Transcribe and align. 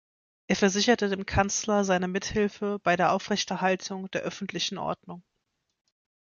Er 0.47 0.55
versicherte 0.55 1.09
dem 1.09 1.27
Kanzler 1.27 1.83
seine 1.83 2.07
Mithilfe 2.07 2.79
bei 2.79 2.95
der 2.95 3.11
Aufrechterhaltung 3.11 4.09
der 4.09 4.23
öffentlichen 4.23 4.79
Ordnung. 4.79 5.21